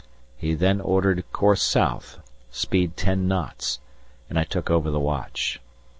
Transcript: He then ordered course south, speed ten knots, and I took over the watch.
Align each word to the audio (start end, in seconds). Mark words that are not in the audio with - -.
He 0.35 0.55
then 0.55 0.81
ordered 0.81 1.31
course 1.31 1.61
south, 1.61 2.17
speed 2.49 2.97
ten 2.97 3.27
knots, 3.27 3.79
and 4.31 4.39
I 4.39 4.45
took 4.45 4.71
over 4.71 4.89
the 4.89 4.99
watch. 4.99 5.61